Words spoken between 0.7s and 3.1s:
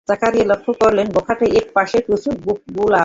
করলেন খাটের এক পাশে প্রচুর গোলাপ।